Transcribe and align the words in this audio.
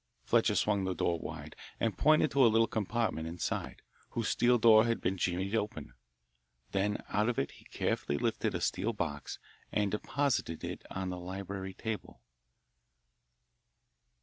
Fletcher 0.23 0.55
swung 0.55 0.83
the 0.83 0.95
door 0.95 1.19
wide, 1.19 1.55
and 1.79 1.95
pointed 1.95 2.31
to 2.31 2.43
a 2.43 2.47
little 2.49 2.65
compartment 2.65 3.27
inside, 3.27 3.83
whose 4.09 4.29
steel 4.29 4.57
door 4.57 4.83
had 4.85 4.99
been 4.99 5.15
jimmied 5.15 5.53
open. 5.53 5.93
Then 6.71 7.03
out 7.09 7.29
of 7.29 7.37
it 7.37 7.51
he 7.51 7.65
carefully 7.65 8.17
lifted 8.17 8.55
a 8.55 8.61
steel 8.61 8.93
box 8.93 9.37
and 9.71 9.91
deposited 9.91 10.63
it 10.63 10.81
on 10.89 11.09
the 11.11 11.19
library 11.19 11.75
table. 11.75 12.19